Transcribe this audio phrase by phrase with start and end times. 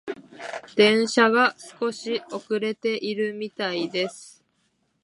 [0.75, 4.43] 電車が少し遅れているみたいです。